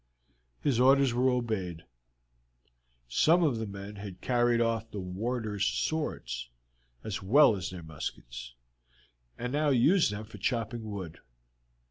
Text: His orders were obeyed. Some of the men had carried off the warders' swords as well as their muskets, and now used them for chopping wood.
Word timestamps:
His 0.61 0.79
orders 0.79 1.13
were 1.13 1.29
obeyed. 1.29 1.83
Some 3.07 3.43
of 3.43 3.57
the 3.59 3.67
men 3.67 3.97
had 3.97 4.19
carried 4.19 4.59
off 4.59 4.89
the 4.89 4.99
warders' 4.99 5.67
swords 5.67 6.49
as 7.03 7.21
well 7.21 7.55
as 7.55 7.69
their 7.69 7.83
muskets, 7.83 8.55
and 9.37 9.53
now 9.53 9.69
used 9.69 10.11
them 10.11 10.23
for 10.25 10.39
chopping 10.39 10.89
wood. 10.89 11.19